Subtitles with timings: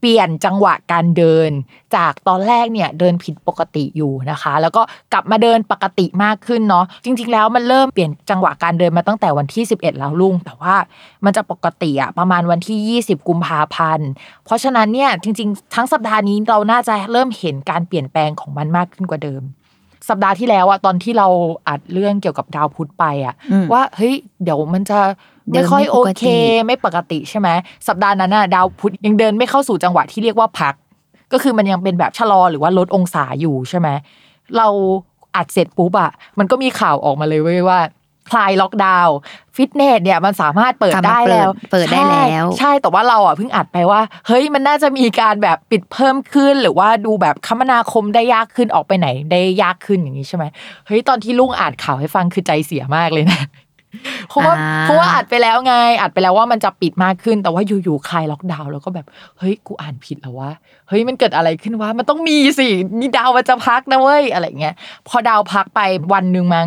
[0.00, 1.50] เปลี่ยนจังหวะการเดิน
[1.96, 10.74] จากตอนแรกเนี่ยเดินผิดปกติอยู่นะคะ แล้วก็กลับมาเดินปกติมากขึ้นเนาะจริง ๆ แล้วมันเริ่มเปลี่ยนจังหวะการเดินมาตั้งแต่วันที่ 11 แล้วลุง แต่ว่า
[11.24, 14.08] มันจะปกติอะประมาณวันที่ 20 กุมภาพันธ์
[14.44, 19.42] เพราะฉะนั้นเนี่ยจริง ๆ ทั้งสัปดาห์นี้เราน่าจะเริ่มเห็นการเปลี่ยนแปลงของมันมากขึ้นกว่าเดิม
[20.08, 21.28] สัปดาห์ที่แล้วอะตอนที่เรา
[21.68, 25.10] อัดเรื่องเกี่ยวกับดาวพุธไปอะอืมว่าเฮ้ยเดี๋ยวมันจะเดิ
[25.52, 26.24] ไม่นค่อยไม่โอปกติเค
[26.66, 27.48] ไม่ปกติใช่ไหม
[27.88, 30.74] สัปดาห์นั้นน่ะดาวพุธยังเดินไม่เข้าสู่จังหวะที่เรียกว่าพัก
[31.32, 33.88] ก็คือมันยังเป็นแบบชะลอหรือว่าลดองศาอยู่ใช่ไหม
[34.56, 34.68] เรา
[35.36, 37.80] อัดเสร็จปุ๊บอะมันก็มีข่าวออกมาเลยเว้ยว่า
[38.30, 39.16] คลายล็อกดาวน์
[39.56, 50.44] ฟิตเนสเนี่ยมันสามารถเปิดกลับมาได้แล้วเปิดเปิดได้แล้วใช่ใช่แต่ว่าเราอะเพิ่งอัดไปว่า เฮ้ยมันน่าจะมีการแบบปิดเพิ่มขึ้น หรือว่าดูแบบคมนาคมได้ยากขึ้นออกไปไหนได้ยากขึ้นอย่างนี้ใช่ไหม
[50.86, 53.40] เฮ้ยตอนที่ลุงอ่านข่าวให้ฟังคือใจเสียมากเลยนะ
[54.28, 59.06] เพราะว่าอ่าเพราะว่าอัดไปแล้วไง อัดไปแล้วว่ามันจะปิดมากขึ้น แต่ว่าอยู่ๆคลายล็อกดาวน์แล้วก็แบบ
[59.38, 60.50] เฮ้ย กูอ่านผิดแล้ววะ
[60.88, 62.68] เฮ้ย มันเกิดอะไรขึ้นวะ มันต้องมีสิ
[63.00, 64.74] นี่ดาวมันจะพักนะเว้ย อะไรเงี้ย
[65.08, 65.80] พอดาวพักไป
[66.12, 66.66] วันหนึ่งมั้ง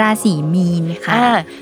[0.00, 1.14] ราศีมีนค่ะ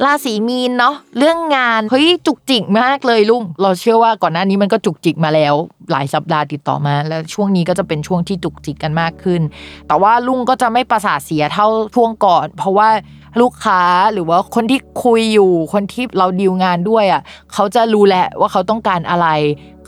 [0.04, 5.54] ราศีมีนเนาะเรื่องงานเฮ้ยจุกจิกมากเลยลุงเราเชื่อว่าก่อนหน้านี้มันก็จุกจิกมาแล้ว
[5.91, 9.43] หลายสัปดาห์ติดต่อมา แล้วช่วงนี้ก็จะเป็นช่วงที่จุกจิกกันมากขึ้น
[9.88, 12.88] แต่ว่าลุงก็จะไม่ประสาทเสียเท่าช่วงก่อน เพราะว่า
[13.41, 13.82] ลูกค้า
[14.12, 17.22] หรือว่าคนที่คุยอยู่คนที่เราดีลงานด้วยอะ
[17.53, 19.28] เขาจะรู้แหละว่าเขาต้องการอะไร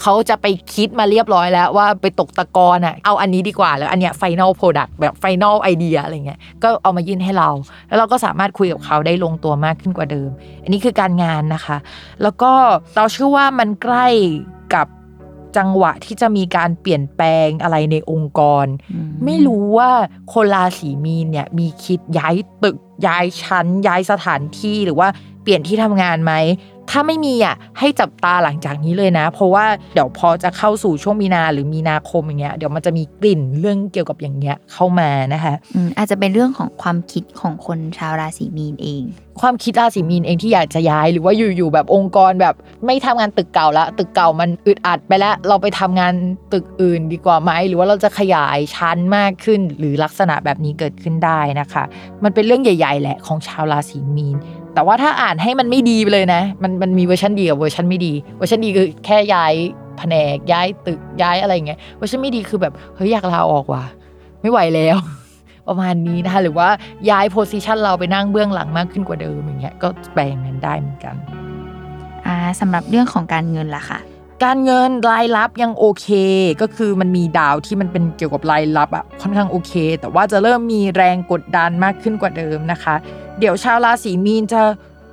[0.02, 7.48] เขาจะไปคิดมาเรียบร้อยแล้วว่าไปตกตะกอนอะเอาอันนี้ดีกว่าแล้วอันเนี้ย final product แบบ final idea อะไรเงี้ยก็เอามายื่นให้เรา
[7.88, 10.30] แล้วเราก็สามารถคุยกับเขาได้ลงตัวมากขึ้นกว่าเดิม
[10.62, 11.76] อันนี้คือการงานนะคะ
[12.22, 12.52] แล้วก็
[12.96, 14.06] เราเชื่อว่ามันใกล้
[15.56, 18.66] จังหวะที่จะมีการเปลี่ยนแปลงอะไรในองค์กร
[19.24, 19.90] ไม่รู้ว่า
[20.32, 25.08] คนราศีมีนเนี่ยมีคิดย้ายตึกย้ายชั้น ย้ายสถานที่หรือว่า
[25.42, 26.32] เปลี่ยนที่ทำงานไหม
[26.90, 39.02] ถ้าไม่มีอะให้จับตาหลังจากนี้เลยนะ เพราะว่าเดี๋ยวพอจะเข้าสู่ช่วงมีนาหรือมีนาคมอย่างเงี้ยเดี๋ยวมันจะมีกลิ่นเรื่องเกี่ยวกับอย่างเงี้ยเข้ามานะคะอืมอาจจะเป็นเรื่องของความคิดของคนชาวราศีมีนเอง
[39.40, 42.54] ความคิดราศีมีนเองที่อยากจะย้ายหรือว่าอยู่ๆแบบองค์กรแบบ
[42.86, 46.14] ไม่ทำงานตึกเก่าละตึกเก่ามันอึดอัดไปแล้วเราไปทำงาน
[46.52, 51.84] ตึกอื่นดีกว่าไหมหรือว่าเราจะขยายชั้นมากขึ้น หรือลักษณะแบบนี้เกิดขึ้นได้นะคะ
[52.24, 54.36] มันเป็นเรื่องใหญ่ ๆ แหละของชาวราศีมีน
[54.74, 59.54] แต่ว่าถ้าอ่านให้มันไม่ดีไปเลยนะ มันมันมีเวอร์ชันดีกับเวอร์ชันไม่ดี เวอร์ชันดีคือแค่ย้าย
[59.98, 63.84] แผนกย้ายตึกย้ายอะไรอย่างเงี้ย เวอร์ชันไม่ดีคือแบบเฮ้ยอยากลาออกว่ะ
[64.40, 64.96] ไม่ไหวแล้ว
[65.68, 66.68] ประมาณนี้นะคะหรือว่า
[67.10, 71.14] ย้าย position เราไปนั่งเบื้องหลังมากขึ้นกว่าเดิมอย่างเงี้ยก็แปลงั้นได้เหมือนกัน
[72.26, 74.00] อ่าสำหรับเรื่องของการเงินล่ะค่ะ
[74.44, 76.08] การเงินรายรับยังโอเค
[76.60, 82.94] ก็คือมันมีดาวที่มันเป็นเกี่ยวกับรายรับอะค่อนข้างโอเค แต่ว่าจะเริ่มมีแรงกดดันมากขึ้นกว่าเดิมนะคะ
[83.38, 84.62] เดี๋ยวชาวราศีมีนจะ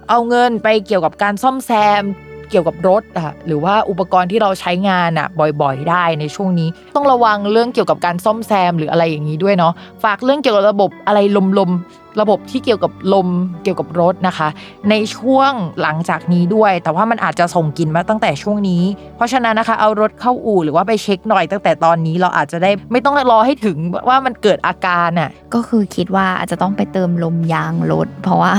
[0.10, 1.72] เอาเงินไปเกี่ยวกับการซ่อมแซ
[2.02, 2.04] ม
[2.50, 5.28] เกี่ยวกับรถอะหรือว่าอุปกรณ์ที่เราใช้งานอะ
[5.62, 9.74] บ่อยๆ ได้ในช่วงนี้ ต้องระวังเรื่องเกี่ยวกับการซ่อมแซมหรืออะไรอย่างนี้ด้วยเนาะ
[10.04, 11.20] ฝากเรื่องเกี่ยวกับระบบอะไร
[11.60, 13.30] ลมๆ ระบบที่เกี่ยวกับลม
[13.64, 14.48] เกี่ยวกับรถนะคะ
[14.90, 18.84] ในช่วงหลังจากนี้ด้วย แต่ว่ามันอาจจะส่งกลิ่นมาตั้งแต่ช่วงนี้
[19.16, 23.78] เพราะฉะนั้นนะคะเอารถเข้าอู่หรือว่าไปเช็คหน่อยตั้งแต่ตอนนี้เราอาจจะได้ไม่ต้องรอให้ถึง
[24.10, 28.54] ว่ามันเกิดอาการอะก็คือคิดว่าอาจจะต้องไปเติมลมยางรถเพราะว่า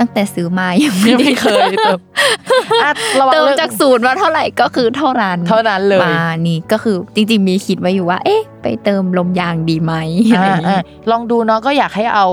[0.00, 1.98] ตั้งแต่ซื้อมายังไม่ยังได้ไม่เคยเติม
[2.84, 9.94] อะระวังเติมเรื่องจากศูนย์มาเท่าไหร่ก็คือเท่านั้นเท่านั้นเลยมานี่ก็คือจริงๆมีคิดไว้อยู่ว่า เอ๊ะ ไปเติมลมยางดีไหม
[10.30, 10.80] อะไรอย่างอ่างี้อ่า
[11.10, 12.26] ลองดูเนาะก็อยากให้เอา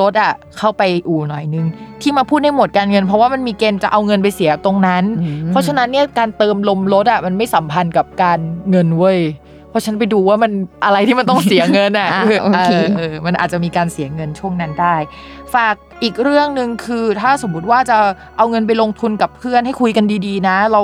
[0.00, 1.66] รถอะเข้าไปอู่หน่อยนึง
[2.02, 8.38] ที่มาพูดในหมวดการเงิน เพราะว่ามันมีเกณฑ์จะเอาเงินไปเสียตรงนั้นอืมเพราะฉะนั้นเนี่ยการเติมลมรถอะมันไม่สัมพันธ์กับการ
[8.70, 9.20] เงินเว้ย
[9.70, 10.52] เพราะฉันไปดูว่ามัน
[10.84, 14.96] อะไรที่มันต้องเสียเงินอะอะเออโอเคเออเออมันอาจจะมีการเสียเงินช่วงนั้นได้
[15.54, 17.98] ฝากอีกเรื่องหนึ่งคือถ้าสมมุติว่าจะ
[18.36, 20.82] เอาเงินไปลงทุนกับเพื่อนให้คุยกันดีๆ นะ เรา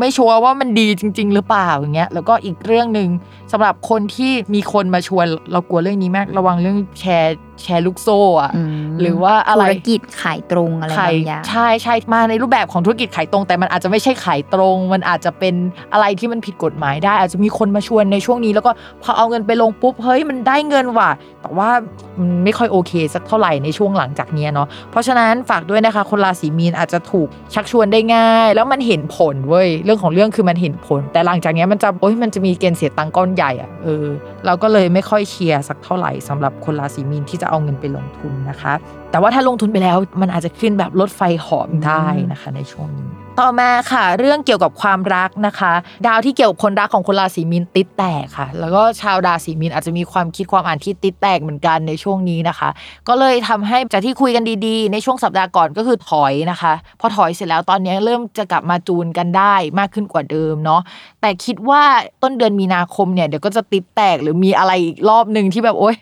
[0.00, 3.08] ไม่ชัวร์ว่ามันดีจริง ๆ หรือเปล่าอย่างเงี้ยแล้วก็อีกเรื่องหนึ่ง
[3.52, 8.52] สำหรับคนที่มีคนมาชวนเรากลัวเรื่องนี้มาก ระวังเรื่องแชร์แชร์ลูกโซ่อะ
[8.82, 15.54] มหรือว่าอะไรธุรกิจขายตรงอะไรขาบายงอย่างใช่ใช่มาในรูปแบบของธุรกิจขายตรง แต่มันอาจจะไม่ใช่ขายตรง มันอาจจะเป็น
[15.92, 18.70] อะไรที่มันผิดกฎหมายได้ อาจจะมีคนมาชวนในช่วงนี้ แล้วก็
[19.02, 21.10] พอเอาเงินไปลงปุ๊บเฮ้ยมันได้เงินว่ะ
[21.42, 21.70] แต่ว่า
[22.18, 34.06] มันไม่ค่อยโอเค สักเท่าไหร่ในช่วงหลังจากเนี้ยเนาะเพราะฉะนั้นฝากด้วยนะคะ คนราศีมีนอาจจะถูกชักชวนได้ง่าย แล้วมันเห็นผลเว้ยเรื่องของเรื่องคือมันเห็นผล แต่หลังจากเนี้ยมันจะโอ้ยมันจะมีเกณฑ์เสียตังค์ก้อนใหญ่อะเออ
[34.46, 38.72] เราก็เลยไม่ค่อยเชียร์สักเท่าไหร่สำหรับคนราศีมีนที่จะเอาเงินไปลงทุนนะคะ
[39.10, 43.10] แต่ว่าถ้าลงทุนไปแล้วมันอาจจะขึ้นแบบรถไฟหอมได้นะคะในช่วงนี้
[43.40, 45.72] ต่อมาค่ะ เรื่องเกี่ยวกับความรักนะคะ
[46.06, 52.68] ดาวที่เกี่ยวกับคนรักของคนราศีมีนติดแตกค่ะ แล้วก็ชาวราศีมีนอาจจะมีความคิดความอ่านที่ติดแตกเหมือนกันในช่วงนี้นะคะ
[53.08, 60.80] ก็เลยทำให้จากที่คุยกันดีๆ ในช่วงสัปดาห์ก่อนก็คือถอยนะคะ พอถอยเสร็จแล้วตอนนี้เริ่มจะกลับมาจูนกันได้มากขึ้นกว่าเดิมเนาะ
[61.20, 61.82] แต่คิดว่า
[62.22, 65.96] ต้นเดือนมีนาคมเนี่ยเดี๋ยวก็จะจิตแตกหรือมีอะไรอีกรอบหนึ่งที่แบบโอ๊ย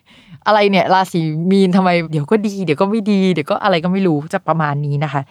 [0.47, 1.21] อะไรเนี่ยราศี
[1.51, 5.23] มีนทำไมเดี๋ยวก็ดีเดี๋ยวก็ไม่ดีเดี๋ยวก็อะไรก็ไม่รู้จะประมาณนี้นะคะ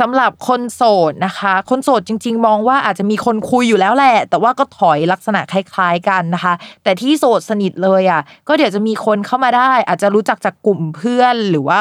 [0.00, 11.80] สำหรับคนโสดนะคะ คนโสดจริง ๆ มองว่าอาจจะมีคนคุยอยู่แล้วแหละ แต่ว่าก็ถอยลักษณะคล้ายๆกันนะคะ แต่ที่โสดสนิทเลยอะก็เดี๋ยวจะมีคนเข้ามาได้ อาจจะรู้จักจากกลุ่มเพื่อน หรือว่า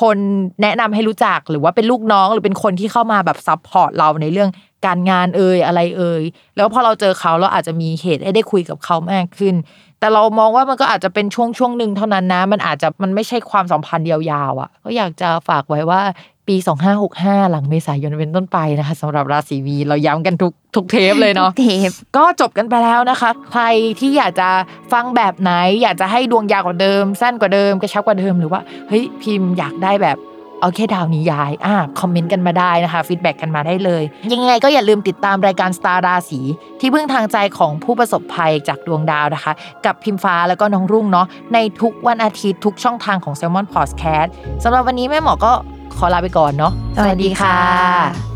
[0.00, 0.18] คน
[0.62, 4.50] แนะนำให้รู้จักหรือว่าเป็นลูกน้องหรือเป็นคนที่เข้ามาแบบ support เราในเรื่อง
[4.86, 6.22] การงานเอ่ยอะไรเอ่ย
[6.56, 9.54] แล้วพอเราเจอเขาเราอาจจะมีเหตุให้ได้คุยกับเขามากขึ้น
[10.02, 14.18] แต่เรามองว่ามันก็อาจจะเป็นช่วงช่วงหนึ่งเท่านั้นนะ มันอาจจะมันไม่ใช่ความสัมพันธ์ยา
[14.50, 16.00] วๆอะ ก็อยากจะฝากไว้ว่า
[16.48, 16.56] ปี
[17.04, 23.64] 2565 หลังเมษายนเป็นต้นไปนะคะสำหรับราศีวีเราย้ำกันทุกทุกเทปเลยเนาะเทปก็จบกันไปแล้วนะคะ ใคร
[24.00, 24.48] ที่อยากจะ
[24.92, 25.52] ฟังแบบไหน
[25.82, 30.16] อยากจะให้ดวงยาวกว่าเดิม สั้นกว่าเดิมกระชับกว่าเดิมหรือว่าเฮ้ยพิมพ์อยากได้แบบ
[30.62, 36.40] เอาแค่ดาวนี้ย้ายอ่า comment กันมาได้นะคะ feedback กันมาได้เลย ยังไงก็อย่าลืมติดตามรายการสตาร์ราศี
[36.80, 39.52] ที่พึ่งทางใจของผู้ประสบภัยจากดวงดาวนะคะ
[39.86, 44.28] กับพิมฟ้าแล้วก็น้องรุ่งเนาะในทุกวันอาทิตย์ทุกช่องทางของ Salmon Podcast
[44.64, 45.52] สำหรับวันนี้แม่หมอก็
[45.96, 48.31] ขอลาไปก่อนเนาะสวัสดีค่ะ